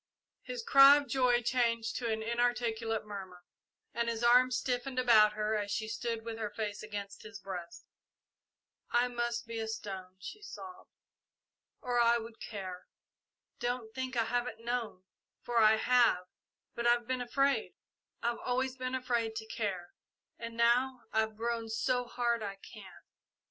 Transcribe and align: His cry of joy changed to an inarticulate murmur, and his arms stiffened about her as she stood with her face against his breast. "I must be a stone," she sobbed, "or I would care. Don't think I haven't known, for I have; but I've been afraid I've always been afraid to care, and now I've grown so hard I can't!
His 0.41 0.63
cry 0.63 0.97
of 0.97 1.07
joy 1.07 1.43
changed 1.43 1.95
to 1.97 2.09
an 2.11 2.23
inarticulate 2.23 3.05
murmur, 3.05 3.43
and 3.93 4.09
his 4.09 4.23
arms 4.23 4.57
stiffened 4.57 4.97
about 4.97 5.33
her 5.33 5.53
as 5.53 5.69
she 5.69 5.87
stood 5.87 6.25
with 6.25 6.39
her 6.39 6.49
face 6.49 6.81
against 6.81 7.21
his 7.21 7.37
breast. 7.37 7.85
"I 8.89 9.09
must 9.09 9.45
be 9.45 9.59
a 9.59 9.67
stone," 9.67 10.17
she 10.19 10.41
sobbed, 10.41 10.89
"or 11.81 11.99
I 12.01 12.17
would 12.17 12.39
care. 12.39 12.87
Don't 13.59 13.93
think 13.93 14.17
I 14.17 14.23
haven't 14.25 14.65
known, 14.65 15.03
for 15.43 15.59
I 15.59 15.75
have; 15.75 16.25
but 16.73 16.87
I've 16.87 17.05
been 17.05 17.21
afraid 17.21 17.75
I've 18.23 18.39
always 18.39 18.75
been 18.77 18.95
afraid 18.95 19.35
to 19.35 19.45
care, 19.45 19.93
and 20.39 20.57
now 20.57 21.01
I've 21.13 21.37
grown 21.37 21.69
so 21.69 22.05
hard 22.05 22.41
I 22.41 22.55
can't! 22.55 23.05